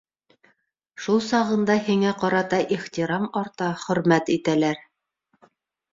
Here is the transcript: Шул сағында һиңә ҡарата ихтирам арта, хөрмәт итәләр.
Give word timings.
Шул 1.03 1.19
сағында 1.25 1.75
һиңә 1.89 2.15
ҡарата 2.23 2.63
ихтирам 2.77 3.31
арта, 3.43 3.71
хөрмәт 3.87 4.37
итәләр. 4.39 4.83